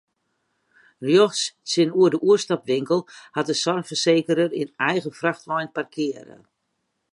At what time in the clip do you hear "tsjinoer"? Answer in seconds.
1.67-2.11